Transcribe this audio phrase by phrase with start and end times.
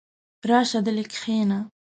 [0.49, 1.59] راشه دلې کښېنه!